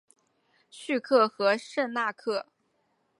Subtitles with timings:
[0.71, 2.47] 叙克和圣纳克。